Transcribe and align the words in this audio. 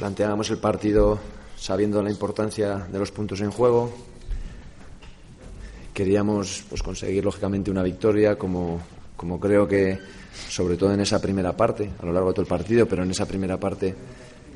Planteábamos 0.00 0.48
el 0.48 0.56
partido 0.56 1.18
sabiendo 1.58 2.02
la 2.02 2.08
importancia 2.08 2.88
de 2.90 2.98
los 2.98 3.12
puntos 3.12 3.42
en 3.42 3.50
juego. 3.50 3.92
Queríamos 5.92 6.64
pues, 6.70 6.82
conseguir, 6.82 7.22
lógicamente, 7.22 7.70
una 7.70 7.82
victoria, 7.82 8.38
como, 8.38 8.80
como 9.14 9.38
creo 9.38 9.68
que, 9.68 9.98
sobre 10.48 10.78
todo 10.78 10.94
en 10.94 11.00
esa 11.00 11.20
primera 11.20 11.54
parte, 11.54 11.90
a 12.00 12.06
lo 12.06 12.14
largo 12.14 12.30
de 12.30 12.32
todo 12.36 12.42
el 12.44 12.48
partido, 12.48 12.86
pero 12.86 13.02
en 13.02 13.10
esa 13.10 13.26
primera 13.26 13.60
parte 13.60 13.94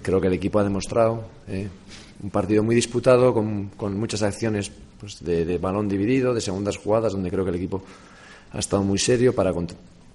creo 0.03 0.19
que 0.19 0.29
el 0.29 0.33
equipo 0.33 0.61
ha 0.61 0.65
demostrado. 0.65 1.27
¿eh? 1.47 1.69
un 2.23 2.31
partido 2.31 2.63
muy 2.63 2.75
disputado, 2.75 3.35
con, 3.35 3.69
con 3.77 4.01
muchas 4.01 4.23
acciones 4.23 4.73
pues, 4.99 5.23
de, 5.23 5.45
de, 5.45 5.59
balón 5.59 5.91
dividido, 5.91 6.33
de 6.33 6.41
segundas 6.41 6.79
jugadas, 6.79 7.13
donde 7.13 7.31
creo 7.31 7.45
que 7.45 7.51
el 7.51 7.57
equipo 7.57 7.83
ha 8.51 8.61
estado 8.61 8.83
muy 8.83 8.99
serio 8.99 9.35
para, 9.35 9.53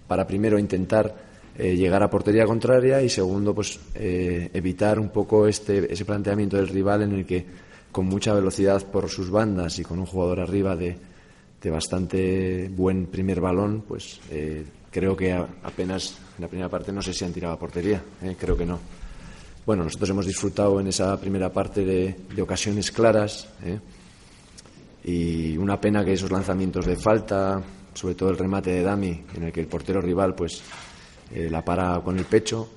para 0.08 0.26
primero 0.26 0.58
intentar 0.58 1.30
eh, 1.62 1.76
llegar 1.76 2.02
a 2.02 2.09
portería 2.09 2.45
contraria 2.45 3.02
y 3.02 3.09
segundo, 3.09 3.54
pues 3.54 3.77
eh, 3.94 4.50
evitar 4.54 4.98
un 4.98 5.09
poco 5.09 5.45
este, 5.45 5.91
ese 5.91 6.05
planteamiento 6.05 6.55
del 6.55 6.70
rival 6.70 7.02
en 7.02 7.12
el 7.12 7.26
que 7.26 7.45
con 7.91 8.05
mucha 8.05 8.34
velocidad 8.34 8.81
por 8.89 9.09
sus 9.09 9.30
bandas 9.30 9.78
y 9.78 9.84
con 9.84 10.00
un 10.00 10.06
jugador 10.06 10.39
arriba 10.39 10.78
de, 10.78 10.95
de 11.61 11.69
bastante 11.69 12.69
buen 12.69 13.08
primer 13.08 13.42
balón, 13.42 13.84
pues 13.86 14.22
eh, 14.31 14.64
creo 14.89 15.17
que 15.17 15.34
apenas 15.34 16.17
en 16.38 16.44
la 16.44 16.47
primera 16.47 16.69
parte 16.69 16.94
no 16.94 17.02
sé 17.02 17.14
si 17.14 17.25
han 17.25 17.34
tirado 17.34 17.56
a 17.56 17.59
portería, 17.59 18.02
creo 18.39 18.56
que 18.56 18.66
no. 18.66 18.80
Bueno, 19.66 19.84
nosotros 19.84 20.12
hemos 20.12 20.28
disfrutado 20.28 20.80
en 20.80 20.88
esa 20.88 21.19
primera 21.19 21.52
parte 21.52 21.84
de, 21.84 22.16
de 22.34 22.41
ocasiones 22.41 22.89
claras 22.89 23.50
y 25.03 25.58
una 25.58 25.80
pena 25.81 26.06
que 26.06 26.14
esos 26.14 26.31
lanzamientos 26.31 26.86
de 26.86 26.95
falta, 26.95 27.62
sobre 27.94 28.16
todo 28.16 28.30
el 28.30 28.38
remate 28.38 28.72
de 28.72 28.81
Dami, 28.81 29.25
en 29.36 29.44
el 29.44 29.52
que 29.52 29.59
el 29.59 29.67
portero 29.67 30.00
rival 30.00 30.36
pues 30.36 30.64
eh, 31.31 31.49
la 31.49 31.63
para 31.63 31.99
con 32.02 32.17
el 32.17 32.25
pecho. 32.25 32.69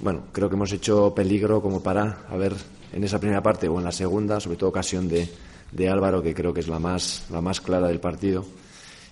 Bueno, 0.00 0.24
creo 0.32 0.48
que 0.48 0.54
hemos 0.54 0.72
hecho 0.72 1.14
peligro 1.14 1.60
como 1.60 1.82
para 1.82 2.26
haber 2.28 2.54
en 2.92 3.04
esa 3.04 3.18
primera 3.18 3.42
parte 3.42 3.68
o 3.68 3.78
en 3.78 3.84
la 3.84 3.92
segunda, 3.92 4.40
sobre 4.40 4.56
todo 4.56 4.70
ocasión 4.70 5.08
de, 5.08 5.28
de 5.72 5.88
Álvaro, 5.88 6.22
que 6.22 6.34
creo 6.34 6.54
que 6.54 6.60
es 6.60 6.68
la 6.68 6.78
más, 6.78 7.26
la 7.30 7.40
más 7.40 7.60
clara 7.60 7.88
del 7.88 8.00
partido. 8.00 8.44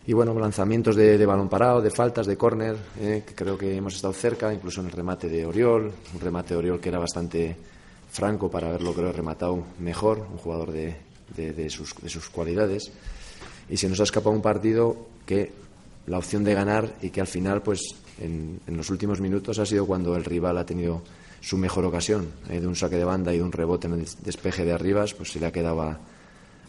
Y 0.06 0.12
bueno, 0.12 0.38
lanzamientos 0.38 0.94
de, 0.94 1.18
de 1.18 1.26
balón 1.26 1.48
parado, 1.48 1.82
de 1.82 1.90
faltas, 1.90 2.28
de 2.28 2.36
córner, 2.36 2.76
eh, 3.00 3.24
que 3.26 3.34
creo 3.34 3.58
que 3.58 3.76
hemos 3.76 3.96
estado 3.96 4.12
cerca, 4.12 4.54
incluso 4.54 4.80
en 4.80 4.86
el 4.86 4.92
remate 4.92 5.28
de 5.28 5.44
Oriol, 5.44 5.92
un 6.14 6.20
remate 6.20 6.54
de 6.54 6.58
Oriol 6.58 6.80
que 6.80 6.90
era 6.90 7.00
bastante 7.00 7.56
franco 8.08 8.48
para 8.48 8.68
haberlo, 8.68 8.94
creo, 8.94 9.10
rematado 9.10 9.64
mejor, 9.80 10.20
un 10.30 10.38
jugador 10.38 10.70
de, 10.70 10.94
de, 11.36 11.52
de 11.52 11.68
sus, 11.68 11.92
de 12.00 12.08
sus 12.08 12.30
cualidades. 12.30 12.92
Y 13.68 13.76
se 13.76 13.88
nos 13.88 13.98
ha 13.98 14.04
escapado 14.04 14.30
un 14.34 14.42
partido 14.42 14.96
que 15.26 15.52
la 16.06 16.18
opción 16.18 16.44
de 16.44 16.54
ganar 16.54 16.94
y 17.02 17.10
que 17.10 17.20
al 17.20 17.26
final, 17.26 17.62
pues 17.62 17.80
en, 18.20 18.60
en 18.66 18.76
los 18.76 18.90
últimos 18.90 19.20
minutos 19.20 19.58
ha 19.58 19.66
sido 19.66 19.86
cuando 19.86 20.16
el 20.16 20.24
rival 20.24 20.58
ha 20.58 20.66
tenido 20.66 21.02
su 21.40 21.58
mejor 21.58 21.84
ocasión, 21.84 22.28
eh, 22.48 22.60
de 22.60 22.66
un 22.66 22.76
saque 22.76 22.96
de 22.96 23.04
banda 23.04 23.32
y 23.32 23.38
de 23.38 23.44
un 23.44 23.52
rebote 23.52 23.86
en 23.86 23.94
el 23.94 24.06
despeje 24.22 24.64
de 24.64 24.72
arribas, 24.72 25.14
pues 25.14 25.32
se 25.32 25.40
le 25.40 25.46
ha 25.46 25.52
quedado 25.52 25.82
a, 25.82 25.98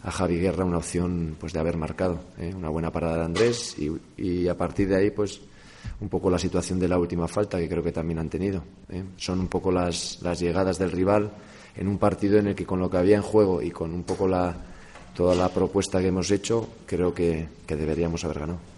a 0.02 0.10
Javi 0.10 0.38
Guerra 0.38 0.64
una 0.64 0.78
opción 0.78 1.36
pues 1.38 1.52
de 1.52 1.60
haber 1.60 1.76
marcado 1.76 2.20
¿eh? 2.38 2.52
una 2.54 2.68
buena 2.68 2.90
parada 2.90 3.18
de 3.18 3.24
Andrés 3.24 3.76
y, 4.16 4.48
a 4.48 4.56
partir 4.56 4.88
de 4.88 4.96
ahí 4.96 5.10
pues 5.10 5.40
un 6.00 6.08
poco 6.08 6.30
la 6.30 6.38
situación 6.38 6.78
de 6.78 6.88
la 6.88 6.98
última 6.98 7.26
falta 7.26 7.58
que 7.58 7.68
creo 7.68 7.82
que 7.82 7.92
también 7.92 8.18
han 8.18 8.28
tenido 8.28 8.62
¿eh? 8.88 9.02
son 9.16 9.40
un 9.40 9.48
poco 9.48 9.72
las, 9.72 10.18
las, 10.22 10.38
llegadas 10.38 10.78
del 10.78 10.92
rival 10.92 11.30
en 11.76 11.88
un 11.88 11.98
partido 11.98 12.38
en 12.38 12.48
el 12.48 12.54
que 12.54 12.66
con 12.66 12.78
lo 12.78 12.90
que 12.90 12.96
había 12.96 13.16
en 13.16 13.22
juego 13.22 13.60
y 13.62 13.70
con 13.70 13.92
un 13.92 14.04
poco 14.04 14.28
la, 14.28 14.54
toda 15.14 15.34
la 15.34 15.48
propuesta 15.48 16.00
que 16.00 16.08
hemos 16.08 16.30
hecho 16.30 16.68
creo 16.86 17.12
que, 17.12 17.48
que 17.66 17.76
deberíamos 17.76 18.24
haber 18.24 18.40
ganado 18.40 18.77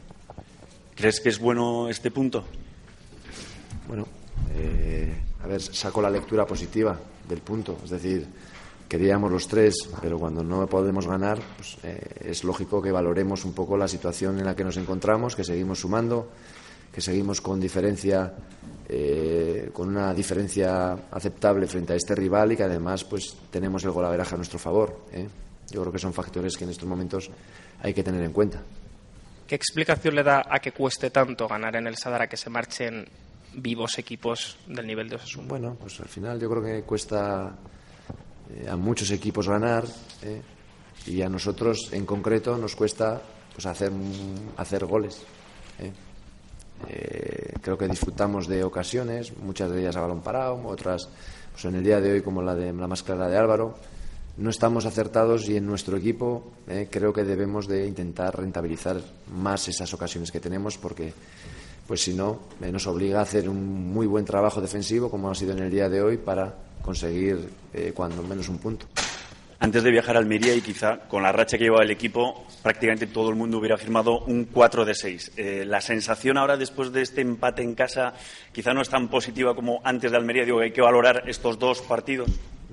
¿crees 1.00 1.20
que 1.20 1.30
es 1.30 1.38
bueno 1.38 1.88
este 1.88 2.10
punto? 2.10 2.44
bueno 3.88 4.06
eh, 4.54 5.14
a 5.42 5.46
ver 5.46 5.60
saco 5.60 6.02
la 6.02 6.10
lectura 6.10 6.46
positiva 6.46 6.98
del 7.28 7.40
punto 7.40 7.78
es 7.82 7.90
decir 7.90 8.26
queríamos 8.90 9.30
los 9.30 9.46
tres, 9.46 9.88
pero 10.02 10.18
cuando 10.18 10.42
no 10.42 10.66
podemos 10.66 11.06
ganar, 11.06 11.38
pues, 11.56 11.78
eh, 11.84 12.00
es 12.24 12.42
lógico 12.42 12.82
que 12.82 12.90
valoremos 12.90 13.44
un 13.44 13.52
poco 13.52 13.76
la 13.76 13.86
situación 13.86 14.40
en 14.40 14.46
la 14.46 14.56
que 14.56 14.64
nos 14.64 14.76
encontramos, 14.78 15.36
que 15.36 15.44
seguimos 15.44 15.78
sumando, 15.78 16.28
que 16.92 17.00
seguimos 17.00 17.40
con 17.40 17.60
diferencia, 17.60 18.34
eh, 18.88 19.70
con 19.72 19.90
una 19.90 20.12
diferencia 20.12 20.98
aceptable 21.08 21.68
frente 21.68 21.92
a 21.92 21.96
este 21.96 22.16
rival 22.16 22.50
y 22.50 22.56
que 22.56 22.64
además 22.64 23.04
pues 23.04 23.36
tenemos 23.48 23.84
el 23.84 23.92
golaveraje 23.92 24.34
a 24.34 24.38
nuestro 24.38 24.58
favor. 24.58 25.02
Yo 25.70 25.82
creo 25.82 25.92
que 25.92 26.00
son 26.00 26.12
factores 26.12 26.56
que 26.56 26.64
en 26.64 26.70
estos 26.70 26.88
momentos 26.88 27.30
hay 27.80 27.94
que 27.94 28.02
tener 28.02 28.24
en 28.24 28.32
cuenta. 28.32 28.60
¿Qué 29.50 29.56
explicación 29.56 30.14
le 30.14 30.22
da 30.22 30.46
a 30.48 30.60
que 30.60 30.70
cueste 30.70 31.10
tanto 31.10 31.48
ganar 31.48 31.74
en 31.74 31.88
el 31.88 31.96
Sadar 31.96 32.22
a 32.22 32.28
que 32.28 32.36
se 32.36 32.48
marchen 32.48 33.04
vivos 33.54 33.98
equipos 33.98 34.56
del 34.68 34.86
nivel 34.86 35.08
de 35.08 35.16
Osasuna? 35.16 35.48
Bueno, 35.48 35.74
pues 35.74 35.98
al 35.98 36.06
final 36.06 36.38
yo 36.38 36.48
creo 36.48 36.62
que 36.62 36.82
cuesta 36.84 37.56
eh, 38.54 38.68
a 38.68 38.76
muchos 38.76 39.10
equipos 39.10 39.48
ganar 39.48 39.82
eh, 40.22 40.40
y 41.06 41.20
a 41.22 41.28
nosotros 41.28 41.88
en 41.90 42.06
concreto 42.06 42.56
nos 42.58 42.76
cuesta 42.76 43.20
pues 43.52 43.66
hacer 43.66 43.90
hacer 44.56 44.84
goles 44.86 45.20
eh. 45.80 47.52
creo 47.60 47.76
que 47.76 47.88
disfrutamos 47.88 48.46
de 48.46 48.62
ocasiones 48.62 49.36
muchas 49.36 49.68
de 49.72 49.80
ellas 49.80 49.96
a 49.96 50.02
balón 50.02 50.22
parado 50.22 50.64
otras 50.68 51.08
pues 51.50 51.64
en 51.64 51.74
el 51.74 51.82
día 51.82 52.00
de 52.00 52.12
hoy 52.12 52.22
como 52.22 52.40
la 52.40 52.54
de 52.54 52.72
la 52.72 52.86
más 52.86 53.02
clara 53.02 53.26
de 53.26 53.36
Álvaro 53.36 53.74
no 54.40 54.50
estamos 54.50 54.86
acertados 54.86 55.48
y 55.48 55.56
en 55.56 55.66
nuestro 55.66 55.96
equipo 55.96 56.50
creo 56.90 57.12
que 57.12 57.24
debemos 57.24 57.68
de 57.68 57.86
intentar 57.86 58.36
rentabilizar 58.36 59.00
más 59.32 59.68
esas 59.68 59.92
ocasiones 59.94 60.32
que 60.32 60.40
tenemos 60.40 60.78
porque 60.78 61.12
pues 61.86 62.02
si 62.02 62.14
no 62.14 62.40
nos 62.60 62.86
obliga 62.86 63.18
a 63.18 63.22
hacer 63.22 63.48
un 63.48 63.92
muy 63.92 64.06
buen 64.06 64.24
trabajo 64.24 64.60
defensivo 64.60 65.10
como 65.10 65.30
ha 65.30 65.34
sido 65.34 65.52
en 65.52 65.58
el 65.60 65.70
día 65.70 65.88
de 65.88 66.02
hoy 66.02 66.16
para 66.16 66.54
conseguir 66.82 67.48
eh, 67.72 67.92
cuando 67.94 68.22
menos 68.22 68.48
un 68.48 68.58
punto. 68.58 68.86
Antes 69.58 69.82
de 69.82 69.90
viajar 69.90 70.16
a 70.16 70.20
Almería 70.20 70.54
y 70.54 70.62
quizá 70.62 71.00
con 71.00 71.22
la 71.22 71.32
racha 71.32 71.58
que 71.58 71.64
llevaba 71.64 71.84
el 71.84 71.90
equipo, 71.90 72.46
prácticamente 72.62 73.06
todo 73.06 73.28
el 73.28 73.36
mundo 73.36 73.58
hubiera 73.58 73.76
firmado 73.76 74.20
un 74.20 74.46
4 74.46 74.86
de 74.86 74.94
6. 74.94 75.32
Eh, 75.36 75.64
la 75.66 75.82
sensación 75.82 76.38
ahora, 76.38 76.56
después 76.56 76.92
de 76.92 77.02
este 77.02 77.20
empate 77.20 77.62
en 77.62 77.74
casa, 77.74 78.14
quizá 78.52 78.72
no 78.72 78.80
es 78.80 78.88
tan 78.88 79.08
positiva 79.08 79.54
como 79.54 79.82
antes 79.84 80.10
de 80.10 80.16
Almería. 80.16 80.46
Digo 80.46 80.60
hay 80.60 80.72
que 80.72 80.80
valorar 80.80 81.24
estos 81.26 81.58
dos 81.58 81.82
partidos. 81.82 82.30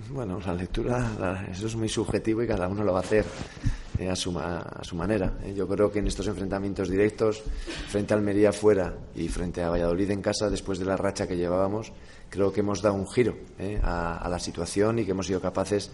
Bueno, 0.09 0.39
la 0.45 0.53
lectura, 0.53 1.47
eso 1.51 1.65
es 1.65 1.75
muy 1.75 1.89
subjetivo 1.89 2.43
y 2.43 2.47
cada 2.47 2.67
uno 2.67 2.83
lo 2.83 2.93
va 2.93 2.99
a 2.99 3.01
hacer 3.01 3.25
eh, 3.97 4.07
a, 4.07 4.15
su, 4.15 4.31
manera. 4.31 5.39
Eh. 5.43 5.53
Yo 5.55 5.67
creo 5.67 5.91
que 5.91 5.99
en 5.99 6.07
estos 6.07 6.27
enfrentamientos 6.27 6.87
directos, 6.87 7.41
frente 7.87 8.13
a 8.13 8.17
Almería 8.17 8.53
fuera 8.53 8.93
y 9.15 9.27
frente 9.27 9.63
a 9.63 9.69
Valladolid 9.69 10.11
en 10.11 10.21
casa, 10.21 10.51
después 10.51 10.77
de 10.77 10.85
la 10.85 10.97
racha 10.97 11.27
que 11.27 11.35
llevábamos, 11.35 11.91
creo 12.29 12.53
que 12.53 12.59
hemos 12.59 12.81
dado 12.81 12.95
un 12.95 13.07
giro 13.07 13.37
eh, 13.57 13.79
a, 13.81 14.17
a, 14.17 14.29
la 14.29 14.37
situación 14.37 14.99
y 14.99 15.05
que 15.05 15.11
hemos 15.11 15.25
sido 15.25 15.41
capaces 15.41 15.89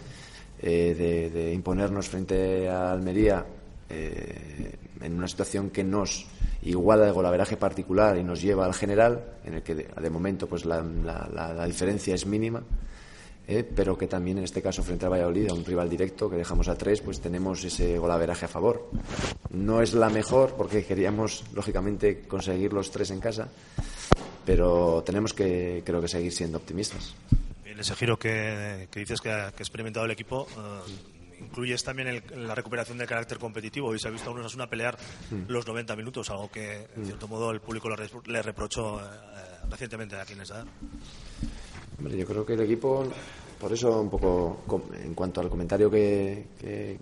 de, 0.61 1.29
de, 1.29 1.53
imponernos 1.53 2.07
frente 2.07 2.69
a 2.69 2.91
Almería 2.91 3.45
en 3.89 5.13
una 5.13 5.27
situación 5.27 5.69
que 5.69 5.83
nos 5.83 6.25
iguala 6.61 7.05
el 7.05 7.13
golaveraje 7.13 7.57
particular 7.57 8.17
y 8.17 8.23
nos 8.23 8.41
lleva 8.41 8.65
al 8.65 8.73
general, 8.73 9.23
en 9.43 9.55
el 9.55 9.63
que 9.63 9.75
de, 9.75 9.89
de 10.01 10.09
momento 10.09 10.47
pues 10.47 10.65
la, 10.65 10.81
diferencia 11.65 12.15
es 12.15 12.25
mínima. 12.25 12.63
Eh, 13.45 13.69
pero 13.75 13.97
que 13.97 14.07
también 14.07 14.37
en 14.37 14.45
este 14.45 14.61
caso 14.61 14.83
frente 14.83 15.05
a 15.05 15.09
Valladolid, 15.09 15.49
a 15.49 15.53
un 15.53 15.65
rival 15.65 15.89
directo 15.89 16.29
que 16.29 16.37
dejamos 16.37 16.69
a 16.69 16.77
tres, 16.77 17.01
pues 17.01 17.19
tenemos 17.19 17.63
ese 17.63 17.97
golaveraje 17.97 18.45
a 18.45 18.47
favor. 18.47 18.89
No 19.49 19.81
es 19.81 19.93
la 19.93 20.09
mejor 20.09 20.55
porque 20.55 20.85
queríamos, 20.85 21.43
lógicamente, 21.53 22.21
conseguir 22.21 22.71
los 22.71 22.89
tres 22.89 23.11
en 23.11 23.19
casa, 23.19 23.49
pero 24.45 25.03
tenemos 25.05 25.33
que, 25.33 25.83
creo 25.85 26.01
que, 26.01 26.07
seguir 26.07 26.31
siendo 26.31 26.57
optimistas. 26.57 27.15
En 27.65 27.79
ese 27.79 27.95
giro 27.95 28.17
que, 28.17 28.87
que 28.89 28.99
dices 29.01 29.19
que 29.19 29.31
ha, 29.31 29.51
que 29.51 29.63
ha, 29.63 29.65
experimentado 29.65 30.05
el 30.05 30.11
equipo, 30.11 30.47
uh, 30.55 31.43
incluyes 31.43 31.83
también 31.83 32.07
el, 32.07 32.47
la 32.47 32.55
recuperación 32.55 32.97
del 32.97 33.07
carácter 33.07 33.37
competitivo 33.39 33.93
y 33.93 33.99
se 33.99 34.07
ha 34.07 34.11
visto 34.11 34.29
a 34.29 34.33
unos 34.33 34.55
una 34.55 34.69
pelear 34.69 34.97
mm. 35.31 35.51
los 35.51 35.67
90 35.67 35.95
minutos, 35.95 36.29
algo 36.29 36.49
que 36.49 36.87
en 36.95 37.05
cierto 37.05 37.27
modo 37.27 37.51
el 37.51 37.59
público 37.59 37.89
le, 37.89 37.97
le 38.25 38.41
reprochó 38.41 38.99
eh, 39.01 39.03
recientemente 39.69 40.15
a 40.15 40.25
quienes. 40.25 40.49
¿eh? 40.51 40.63
Hombre, 41.97 42.17
yo 42.17 42.25
creo 42.25 42.45
que 42.45 42.53
el 42.53 42.61
equipo, 42.61 43.07
por 43.63 43.71
eso 43.71 44.01
un 44.01 44.09
poco 44.09 44.57
en 45.01 45.13
cuanto 45.13 45.39
al 45.39 45.49
comentario 45.49 45.89
que, 45.89 46.47
que, 46.59 46.97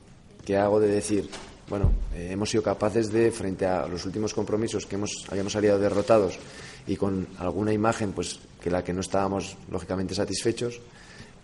que 0.46 0.58
hago 0.58 0.80
de 0.80 0.90
decir, 0.90 1.28
bueno, 1.68 1.92
eh, 2.14 2.28
hemos 2.34 2.52
sido 2.52 2.62
capaces 2.62 3.12
de, 3.12 3.32
frente 3.32 3.66
a 3.66 3.88
los 3.88 4.06
últimos 4.06 4.32
compromisos 4.32 4.86
que 4.86 4.94
hemos, 4.94 5.26
habíamos 5.32 5.54
salido 5.54 5.80
derrotados 5.80 6.38
y 6.86 6.96
con 6.98 7.28
alguna 7.40 7.74
imagen 7.74 8.12
pues 8.12 8.40
que 8.62 8.70
la 8.70 8.84
que 8.84 8.94
no 8.94 9.02
estábamos 9.02 9.58
lógicamente 9.72 10.14
satisfechos, 10.14 10.80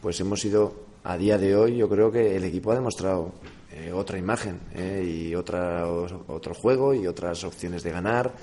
pues 0.04 0.20
hemos 0.20 0.40
sido 0.40 0.76
a 1.04 1.18
día 1.18 1.40
de 1.40 1.56
hoy 1.56 1.78
yo 1.78 1.90
creo 1.90 2.12
que 2.12 2.36
el 2.36 2.44
equipo 2.44 2.72
ha 2.72 2.76
demostrado 2.76 3.32
eh, 3.72 3.92
otra 3.92 4.20
imagen 4.20 4.60
eh, 4.76 5.04
y 5.04 5.34
otra, 5.34 5.88
otro 5.88 6.54
juego 6.54 6.94
y 6.94 7.08
otras 7.08 7.44
opciones 7.44 7.82
de 7.82 7.90
ganar 7.90 8.36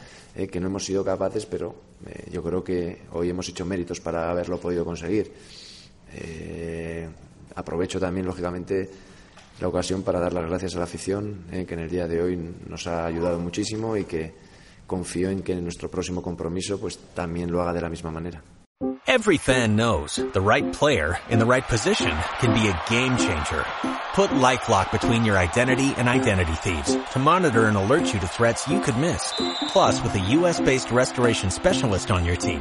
que 0.51 0.59
no 0.59 0.67
hemos 0.67 0.85
sido 0.85 1.05
capaces, 1.05 1.47
pero 1.47 1.77
yo 2.33 2.43
creo 2.43 2.65
que 2.65 3.03
hoy 3.13 3.31
hemos 3.31 3.49
hecho 3.49 3.65
méritos 3.65 4.01
para 4.01 4.33
haberlo 4.33 4.59
podido 4.59 4.85
conseguir. 4.85 5.31
Aprovecho 7.55 8.01
también, 8.01 8.27
lógicamente, 8.27 8.91
la 9.61 9.69
ocasión 9.69 10.03
para 10.03 10.21
dar 10.21 10.33
las 10.33 10.49
gracias 10.49 10.75
a 10.75 10.79
la 10.79 10.85
afición, 10.85 11.45
que 11.51 11.75
en 11.75 11.81
el 11.81 11.89
día 11.89 12.09
de 12.09 12.21
hoy 12.23 12.37
nos 12.69 12.87
ha 12.87 13.07
ayudado 13.07 13.39
muchísimo 13.39 13.97
y 13.97 14.05
que 14.05 14.33
confío 14.87 15.31
en 15.31 15.43
que 15.43 15.53
en 15.53 15.63
nuestro 15.63 15.91
próximo 15.91 16.21
compromiso 16.23 16.79
pues 16.79 16.99
también 17.15 17.51
lo 17.51 17.63
haga 17.63 17.73
de 17.73 17.81
la 17.81 17.89
misma 17.89 18.11
manera. 18.11 18.43
Every 19.07 19.39
fan 19.39 19.77
knows 19.77 20.17
the 20.17 20.41
right 20.41 20.71
player 20.73 21.19
in 21.31 21.39
the 21.39 21.47
right 21.47 21.65
position 21.67 22.11
can 22.41 22.53
be 22.53 22.69
a 22.69 22.83
game 22.91 23.17
changer. 23.17 23.65
Put 24.15 24.31
LifeLock 24.31 24.91
between 24.91 25.25
your 25.25 25.39
identity 25.39 25.95
and 25.97 26.09
identity 26.09 26.53
thieves 26.55 26.97
to 27.13 27.19
monitor 27.19 27.67
and 27.67 27.77
alert 27.77 28.13
you 28.13 28.19
to 28.21 28.27
threats 28.27 28.67
you 28.67 28.81
could 28.81 28.97
miss. 28.99 29.33
Plus, 29.69 30.03
with 30.03 30.15
a 30.17 30.21
US-based 30.41 30.91
restoration 30.91 31.51
specialist 31.51 32.11
on 32.11 32.25
your 32.25 32.37
team, 32.37 32.61